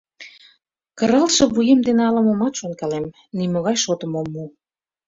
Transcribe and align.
Кыралтше 0.97 1.43
вуем 1.53 1.79
дене 1.87 2.01
ала-момат 2.09 2.53
шонкалем— 2.59 3.05
нимогай 3.37 3.77
шотым 3.83 4.11
ом 4.19 4.27
му. 4.33 4.45